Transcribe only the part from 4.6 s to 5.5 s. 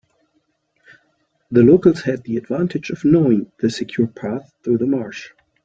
through the marsh.